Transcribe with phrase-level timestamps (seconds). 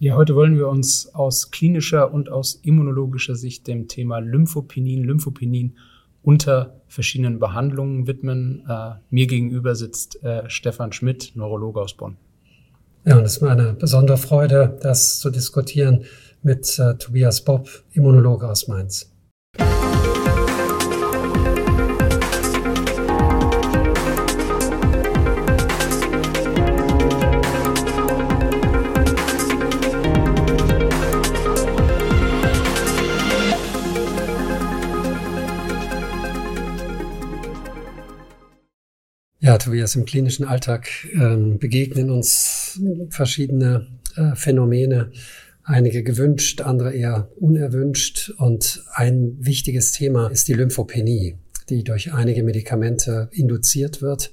[0.00, 5.72] Ja, heute wollen wir uns aus klinischer und aus immunologischer Sicht dem Thema Lymphopenie, Lymphopenie
[6.22, 8.64] unter verschiedenen Behandlungen widmen.
[8.68, 12.16] Äh, mir gegenüber sitzt äh, Stefan Schmidt, Neurologe aus Bonn.
[13.04, 16.04] Ja, und es ist mir eine besondere Freude, das zu diskutieren
[16.42, 19.13] mit äh, Tobias Bob, Immunologe aus Mainz.
[39.64, 42.78] Ja, Tobias, im klinischen Alltag ähm, begegnen uns
[43.08, 45.10] verschiedene äh, Phänomene,
[45.62, 48.28] einige gewünscht, andere eher unerwünscht.
[48.36, 51.38] Und ein wichtiges Thema ist die Lymphopenie,
[51.70, 54.32] die durch einige Medikamente induziert wird.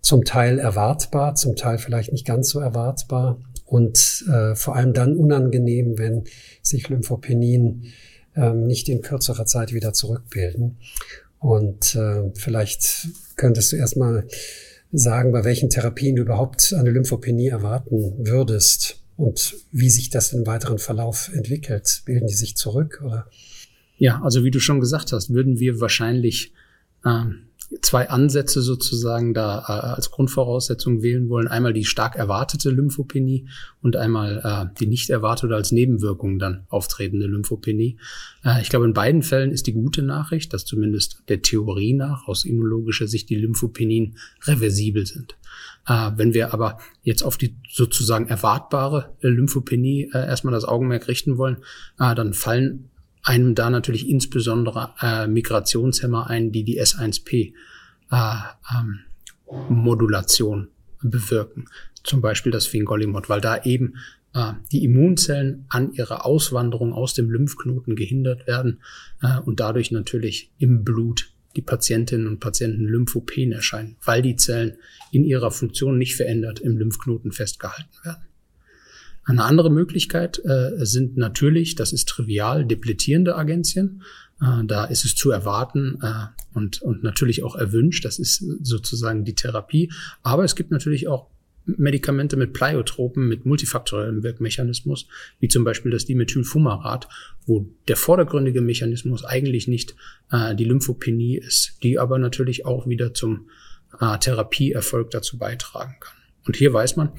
[0.00, 5.14] Zum Teil erwartbar, zum Teil vielleicht nicht ganz so erwartbar und äh, vor allem dann
[5.14, 6.24] unangenehm, wenn
[6.62, 7.92] sich Lymphopenien
[8.34, 10.78] ähm, nicht in kürzerer Zeit wieder zurückbilden.
[11.42, 14.28] Und äh, vielleicht könntest du erstmal
[14.92, 20.46] sagen, bei welchen Therapien du überhaupt eine Lymphopenie erwarten würdest und wie sich das im
[20.46, 22.02] weiteren Verlauf entwickelt.
[22.06, 23.28] Bilden die sich zurück oder?
[23.96, 26.52] Ja, also wie du schon gesagt hast, würden wir wahrscheinlich
[27.04, 27.48] ähm,
[27.80, 31.48] zwei Ansätze sozusagen da äh, als Grundvoraussetzung wählen wollen.
[31.48, 33.48] Einmal die stark erwartete Lymphopenie
[33.80, 37.98] und einmal äh, die nicht erwartete als Nebenwirkung dann auftretende Lymphopenie.
[38.44, 42.28] Äh, ich glaube, in beiden Fällen ist die gute Nachricht, dass zumindest der Theorie nach
[42.28, 45.36] aus immunologischer Sicht die Lymphopenien reversibel sind.
[45.86, 51.38] Äh, wenn wir aber jetzt auf die sozusagen erwartbare Lymphopenie äh, erstmal das Augenmerk richten
[51.38, 51.58] wollen,
[51.98, 52.90] äh, dann fallen
[53.22, 57.54] einem da natürlich insbesondere äh, Migrationshemmer ein, die die S1P
[58.10, 58.16] äh,
[58.74, 59.00] ähm,
[59.68, 60.68] Modulation
[61.02, 61.66] bewirken.
[62.02, 63.94] Zum Beispiel das Fingolimod, weil da eben
[64.34, 68.80] äh, die Immunzellen an ihrer Auswanderung aus dem Lymphknoten gehindert werden
[69.22, 74.78] äh, und dadurch natürlich im Blut die Patientinnen und Patienten Lymphopen erscheinen, weil die Zellen
[75.10, 78.24] in ihrer Funktion nicht verändert im Lymphknoten festgehalten werden.
[79.24, 84.02] Eine andere Möglichkeit äh, sind natürlich, das ist trivial, depletierende Agenzien.
[84.40, 88.04] Äh, da ist es zu erwarten äh, und, und natürlich auch erwünscht.
[88.04, 89.92] Das ist sozusagen die Therapie.
[90.22, 91.28] Aber es gibt natürlich auch
[91.64, 95.06] Medikamente mit Pleiotropen, mit multifaktoriellem Wirkmechanismus,
[95.38, 97.08] wie zum Beispiel das Dimethylfumarat,
[97.46, 99.94] wo der vordergründige Mechanismus eigentlich nicht
[100.32, 103.48] äh, die Lymphopenie ist, die aber natürlich auch wieder zum
[104.00, 106.16] äh, Therapieerfolg dazu beitragen kann.
[106.44, 107.12] Und hier weiß man,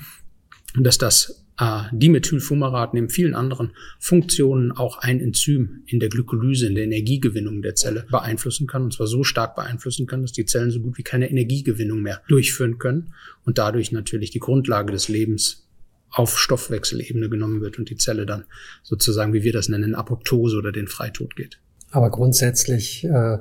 [0.75, 6.75] dass das äh, Dimethylfumarat neben vielen anderen Funktionen auch ein Enzym in der Glykolyse, in
[6.75, 8.84] der Energiegewinnung der Zelle beeinflussen kann.
[8.84, 12.22] Und zwar so stark beeinflussen kann, dass die Zellen so gut wie keine Energiegewinnung mehr
[12.28, 13.14] durchführen können
[13.46, 15.68] und dadurch natürlich die Grundlage des Lebens
[16.09, 18.46] auf Stoffwechselebene genommen wird und die Zelle dann
[18.84, 21.59] sozusagen, wie wir das nennen, Apoptose oder den Freitod geht.
[21.90, 23.40] Aber grundsätzlich äh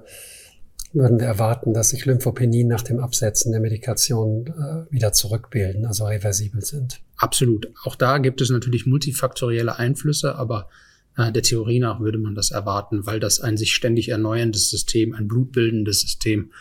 [0.93, 6.05] würden wir erwarten, dass sich Lymphopenien nach dem Absetzen der Medikation äh, wieder zurückbilden, also
[6.05, 7.01] reversibel sind.
[7.17, 7.69] Absolut.
[7.85, 10.69] Auch da gibt es natürlich multifaktorielle Einflüsse, aber
[11.17, 15.15] äh, der Theorie nach würde man das erwarten, weil das ein sich ständig erneuerndes System,
[15.15, 16.53] ein blutbildendes System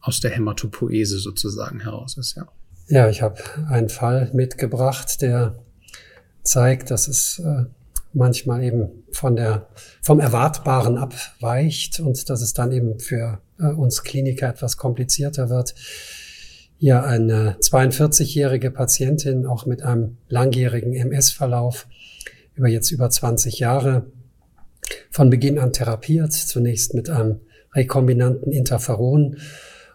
[0.00, 2.48] aus der Hämatopoese sozusagen heraus ist, ja.
[2.90, 3.36] Ja, ich habe
[3.68, 5.58] einen Fall mitgebracht, der
[6.42, 7.66] zeigt, dass es äh,
[8.14, 9.68] manchmal eben von der,
[10.00, 15.74] vom Erwartbaren abweicht und dass es dann eben für uns Kliniker etwas komplizierter wird.
[16.78, 21.88] Ja, eine 42-jährige Patientin, auch mit einem langjährigen MS-Verlauf,
[22.54, 24.06] über jetzt über 20 Jahre,
[25.10, 27.40] von Beginn an therapiert, zunächst mit einem
[27.74, 29.38] rekombinanten Interferon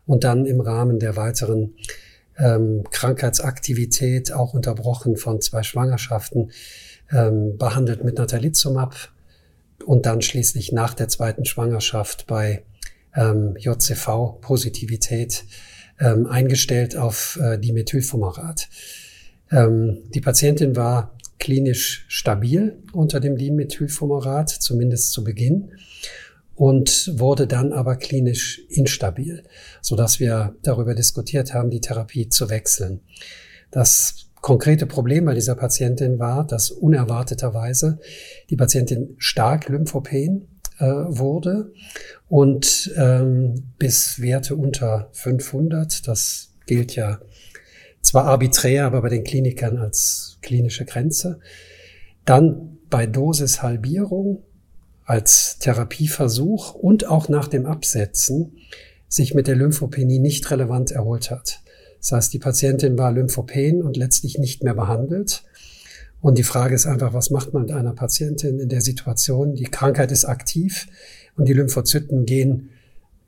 [0.05, 1.75] und dann im Rahmen der weiteren
[2.37, 6.51] ähm, Krankheitsaktivität, auch unterbrochen von zwei Schwangerschaften,
[7.11, 8.95] ähm, behandelt mit Natalizumab
[9.85, 12.63] und dann schließlich nach der zweiten Schwangerschaft bei
[13.15, 15.45] ähm, JCV-Positivität
[15.99, 18.69] ähm, eingestellt auf äh, Dimethylfumarat.
[19.51, 25.71] Ähm, die Patientin war klinisch stabil unter dem Dimethylfumarat, zumindest zu Beginn,
[26.55, 29.43] und wurde dann aber klinisch instabil,
[29.81, 33.01] so dass wir darüber diskutiert haben, die Therapie zu wechseln.
[33.71, 37.99] Das konkrete Problem bei dieser Patientin war, dass unerwarteterweise
[38.49, 40.47] die Patientin stark lymphopen
[40.79, 41.71] äh, wurde
[42.29, 47.19] und ähm, bis Werte unter 500, das gilt ja
[48.01, 51.39] zwar arbiträr, aber bei den Klinikern als klinische Grenze.
[52.25, 54.43] Dann bei Dosishalbierung
[55.05, 58.57] als Therapieversuch und auch nach dem Absetzen
[59.07, 61.61] sich mit der Lymphopenie nicht relevant erholt hat.
[61.99, 65.43] Das heißt, die Patientin war lymphopen und letztlich nicht mehr behandelt.
[66.23, 69.55] Und die Frage ist einfach, was macht man mit einer Patientin in der Situation?
[69.55, 70.87] Die Krankheit ist aktiv
[71.35, 72.69] und die Lymphozyten gehen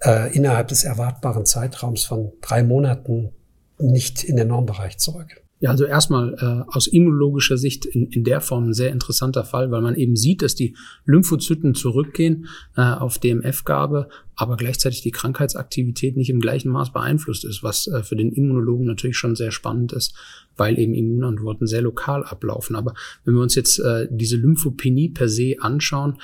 [0.01, 3.33] äh, innerhalb des erwartbaren Zeitraums von drei Monaten
[3.79, 5.43] nicht in den Normbereich zurück.
[5.65, 9.71] Ja, also erstmal äh, aus immunologischer Sicht in, in der Form ein sehr interessanter Fall,
[9.71, 10.75] weil man eben sieht, dass die
[11.05, 12.45] Lymphozyten zurückgehen
[12.77, 18.03] äh, auf DMF-Gabe, aber gleichzeitig die Krankheitsaktivität nicht im gleichen Maß beeinflusst ist, was äh,
[18.03, 20.13] für den Immunologen natürlich schon sehr spannend ist,
[20.55, 22.75] weil eben Immunantworten sehr lokal ablaufen.
[22.75, 26.19] Aber wenn wir uns jetzt äh, diese Lymphopenie per se anschauen,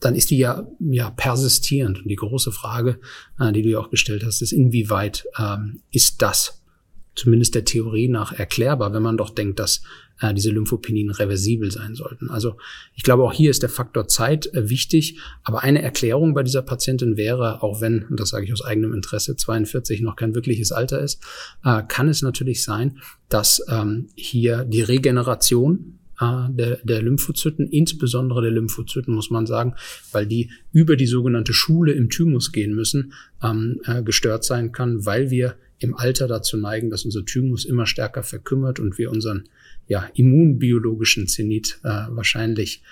[0.00, 1.98] dann ist die ja, ja persistierend.
[1.98, 2.98] Und die große Frage,
[3.38, 6.62] äh, die du ja auch gestellt hast, ist, inwieweit ähm, ist das
[7.16, 9.82] zumindest der Theorie nach erklärbar, wenn man doch denkt, dass
[10.20, 12.30] äh, diese Lymphopenien reversibel sein sollten.
[12.30, 12.56] Also
[12.94, 15.18] ich glaube, auch hier ist der Faktor Zeit äh, wichtig.
[15.42, 18.92] Aber eine Erklärung bei dieser Patientin wäre, auch wenn, und das sage ich aus eigenem
[18.92, 21.22] Interesse, 42 noch kein wirkliches Alter ist,
[21.64, 22.98] äh, kann es natürlich sein,
[23.28, 29.74] dass ähm, hier die Regeneration äh, der, der Lymphozyten, insbesondere der Lymphozyten, muss man sagen,
[30.12, 35.06] weil die über die sogenannte Schule im Thymus gehen müssen, ähm, äh, gestört sein kann,
[35.06, 39.48] weil wir im Alter dazu neigen, dass unser Thymus immer stärker verkümmert und wir unseren
[39.86, 42.82] ja, immunbiologischen Zenit äh, wahrscheinlich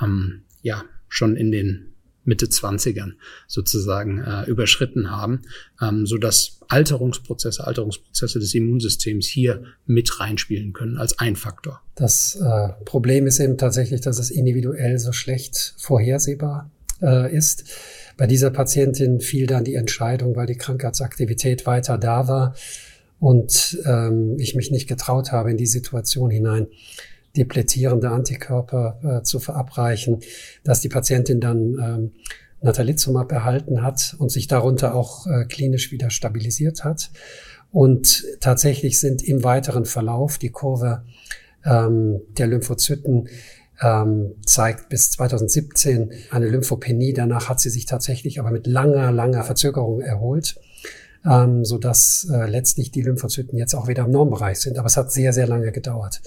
[0.00, 1.86] ähm, ja schon in den
[2.24, 3.12] Mitte 20ern
[3.46, 5.42] sozusagen äh, überschritten haben,
[5.80, 11.82] ähm, so dass Alterungsprozesse, Alterungsprozesse des Immunsystems hier mit reinspielen können als ein Faktor.
[11.94, 16.70] Das äh, Problem ist eben tatsächlich, dass es individuell so schlecht vorhersehbar
[17.02, 17.64] äh, ist.
[18.16, 22.54] Bei dieser Patientin fiel dann die Entscheidung, weil die Krankheitsaktivität weiter da war
[23.18, 26.66] und ähm, ich mich nicht getraut habe, in die Situation hinein
[27.36, 30.20] depletierende Antikörper äh, zu verabreichen,
[30.64, 32.12] dass die Patientin dann ähm,
[32.60, 37.10] Natalizumab erhalten hat und sich darunter auch äh, klinisch wieder stabilisiert hat.
[37.72, 41.04] Und tatsächlich sind im weiteren Verlauf die Kurve
[41.64, 43.28] ähm, der Lymphozyten
[43.82, 47.12] ähm, zeigt bis 2017 eine Lymphopenie.
[47.12, 50.60] Danach hat sie sich tatsächlich aber mit langer, langer Verzögerung erholt,
[51.24, 54.78] ähm, so dass äh, letztlich die Lymphozyten jetzt auch wieder im Normbereich sind.
[54.78, 56.20] Aber es hat sehr, sehr lange gedauert.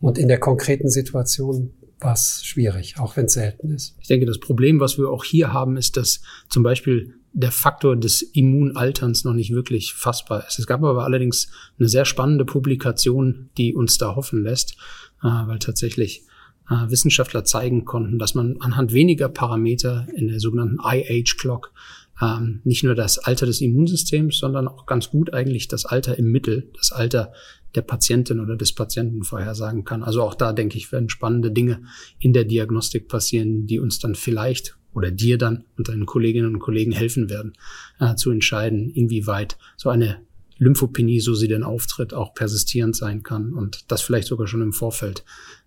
[0.00, 3.96] Und in der konkreten Situation war es schwierig, auch wenn es selten ist.
[4.00, 7.96] Ich denke, das Problem, was wir auch hier haben, ist, dass zum Beispiel der Faktor
[7.96, 10.58] des Immunalterns noch nicht wirklich fassbar ist.
[10.58, 11.48] Es gab aber allerdings
[11.78, 14.76] eine sehr spannende Publikation, die uns da hoffen lässt,
[15.22, 16.26] äh, weil tatsächlich
[16.70, 21.72] äh, Wissenschaftler zeigen konnten, dass man anhand weniger Parameter in der sogenannten IH-Clock
[22.20, 26.30] ähm, nicht nur das Alter des Immunsystems, sondern auch ganz gut eigentlich das Alter im
[26.30, 27.32] Mittel, das Alter
[27.74, 30.04] der Patientin oder des Patienten vorhersagen kann.
[30.04, 31.82] Also auch da denke ich, werden spannende Dinge
[32.20, 36.60] in der Diagnostik passieren, die uns dann vielleicht oder dir dann und deinen Kolleginnen und
[36.60, 37.54] Kollegen helfen werden,
[37.98, 40.18] äh, zu entscheiden, inwieweit so eine
[40.58, 44.72] Lymphopenie, so sie denn auftritt, auch persistierend sein kann und das vielleicht sogar schon im
[44.72, 45.24] Vorfeld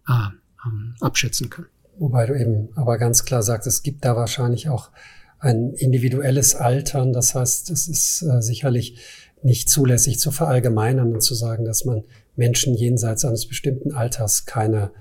[0.07, 0.29] äh,
[0.65, 1.65] ähm, abschätzen kann.
[1.99, 4.91] Wobei du eben aber ganz klar sagst, es gibt da wahrscheinlich auch
[5.39, 7.13] ein individuelles Altern.
[7.13, 8.99] Das heißt, es ist äh, sicherlich
[9.43, 12.03] nicht zulässig zu verallgemeinern und zu sagen, dass man
[12.35, 14.91] Menschen jenseits eines bestimmten Alters keine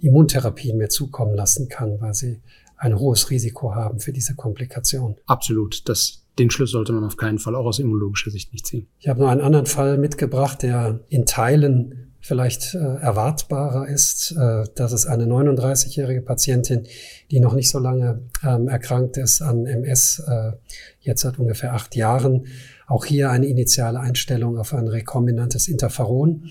[0.00, 2.40] Immuntherapien mehr zukommen lassen kann, weil sie
[2.76, 5.16] ein hohes Risiko haben für diese Komplikation.
[5.26, 5.88] Absolut.
[5.88, 8.88] Das, den Schluss sollte man auf keinen Fall auch aus immunologischer Sicht nicht ziehen.
[8.98, 14.32] Ich habe noch einen anderen Fall mitgebracht, der in Teilen vielleicht äh, erwartbarer ist.
[14.32, 16.86] Äh, dass es eine 39-jährige Patientin,
[17.30, 20.52] die noch nicht so lange ähm, erkrankt ist an MS, äh,
[21.00, 22.46] jetzt seit ungefähr acht Jahren.
[22.86, 26.50] Auch hier eine initiale Einstellung auf ein rekombinantes Interferon.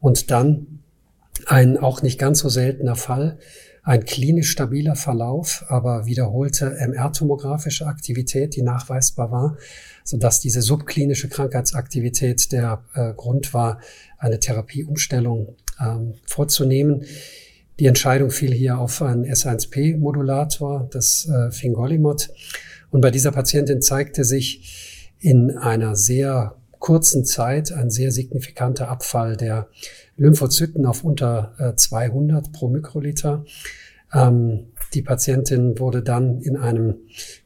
[0.00, 0.80] Und dann
[1.46, 3.38] ein auch nicht ganz so seltener Fall,
[3.82, 9.56] ein klinisch stabiler Verlauf, aber wiederholte MR-tomografische Aktivität, die nachweisbar war,
[10.04, 13.80] sodass diese subklinische Krankheitsaktivität der äh, Grund war,
[14.18, 17.04] eine Therapieumstellung ähm, vorzunehmen.
[17.78, 22.28] Die Entscheidung fiel hier auf einen S1P-Modulator, das äh, Fingolimod.
[22.90, 29.36] Und bei dieser Patientin zeigte sich in einer sehr kurzen Zeit ein sehr signifikanter Abfall
[29.36, 29.68] der
[30.16, 33.44] Lymphozyten auf unter äh, 200 pro Mikroliter.
[34.12, 36.96] Ähm, die Patientin wurde dann in einem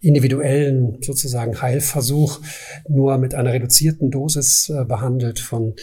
[0.00, 2.41] individuellen sozusagen Heilversuch
[2.88, 5.75] nur mit einer reduzierten Dosis äh, behandelt von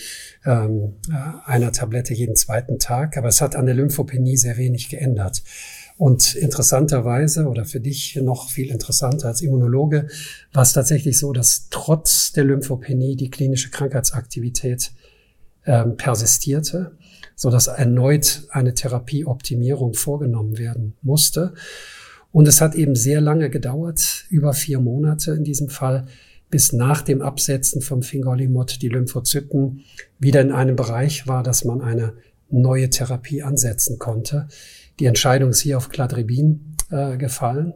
[0.43, 3.15] ähm, äh, einer Tablette jeden zweiten Tag.
[3.17, 5.43] Aber es hat an der Lymphopenie sehr wenig geändert.
[6.01, 10.07] Und interessanterweise oder für dich noch viel interessanter als Immunologe
[10.51, 14.91] war es tatsächlich so, dass trotz der Lymphopenie die klinische Krankheitsaktivität
[15.65, 16.97] ähm, persistierte
[17.41, 21.55] so dass erneut eine Therapieoptimierung vorgenommen werden musste.
[22.31, 26.05] Und es hat eben sehr lange gedauert, über vier Monate in diesem Fall,
[26.51, 29.83] bis nach dem Absetzen vom Fingolimod die Lymphozyten
[30.19, 32.13] wieder in einem Bereich war, dass man eine
[32.51, 34.47] neue Therapie ansetzen konnte.
[35.01, 37.73] Die Entscheidung ist hier auf Cladribin äh, gefallen.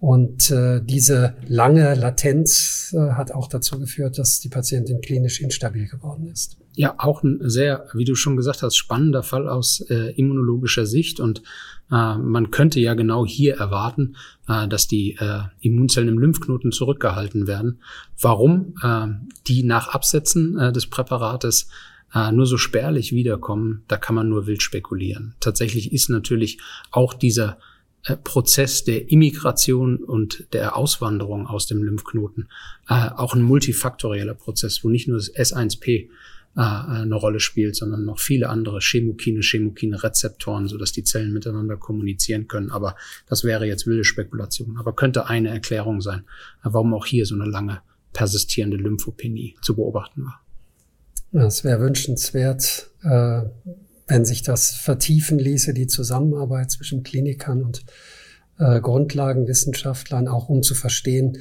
[0.00, 5.88] Und äh, diese lange Latenz äh, hat auch dazu geführt, dass die Patientin klinisch instabil
[5.88, 6.58] geworden ist.
[6.74, 11.20] Ja, auch ein sehr, wie du schon gesagt hast, spannender Fall aus äh, immunologischer Sicht.
[11.20, 11.38] Und
[11.90, 14.16] äh, man könnte ja genau hier erwarten,
[14.46, 17.80] äh, dass die äh, Immunzellen im Lymphknoten zurückgehalten werden.
[18.20, 19.06] Warum äh,
[19.46, 21.68] die nach Absetzen äh, des Präparates
[22.14, 25.34] nur so spärlich wiederkommen, da kann man nur wild spekulieren.
[25.40, 26.58] Tatsächlich ist natürlich
[26.90, 27.58] auch dieser
[28.04, 32.48] äh, Prozess der Immigration und der Auswanderung aus dem Lymphknoten
[32.88, 36.08] äh, auch ein multifaktorieller Prozess, wo nicht nur das S1P
[36.56, 42.48] äh, eine Rolle spielt, sondern noch viele andere Chemokine, Chemokine-Rezeptoren, sodass die Zellen miteinander kommunizieren
[42.48, 42.72] können.
[42.72, 42.96] Aber
[43.28, 44.78] das wäre jetzt wilde Spekulation.
[44.78, 46.24] Aber könnte eine Erklärung sein,
[46.62, 50.41] warum auch hier so eine lange persistierende Lymphopenie zu beobachten war.
[51.32, 53.42] Es wäre wünschenswert, äh,
[54.06, 57.84] wenn sich das vertiefen ließe, die Zusammenarbeit zwischen Klinikern und
[58.58, 61.38] äh, Grundlagenwissenschaftlern, auch um zu verstehen,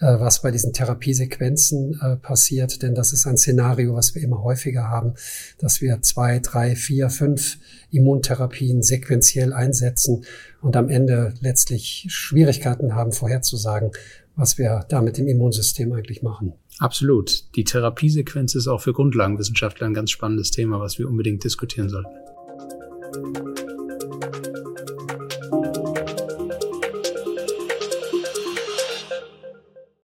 [0.00, 2.82] äh, was bei diesen Therapiesequenzen äh, passiert.
[2.82, 5.14] Denn das ist ein Szenario, was wir immer häufiger haben,
[5.58, 7.58] dass wir zwei, drei, vier, fünf
[7.90, 10.24] Immuntherapien sequenziell einsetzen
[10.62, 13.90] und am Ende letztlich Schwierigkeiten haben, vorherzusagen,
[14.36, 16.54] was wir da mit dem Immunsystem eigentlich machen.
[16.78, 17.44] Absolut.
[17.54, 22.10] Die Therapiesequenz ist auch für Grundlagenwissenschaftler ein ganz spannendes Thema, was wir unbedingt diskutieren sollten.